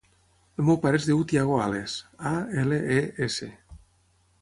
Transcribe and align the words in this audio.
El 0.61 0.65
meu 0.69 0.79
pare 0.85 0.99
es 1.01 1.05
diu 1.09 1.21
Thiago 1.33 1.61
Ales: 1.67 1.99
a, 2.33 2.35
ela, 2.65 2.83
e, 2.99 3.01
essa. 3.31 3.55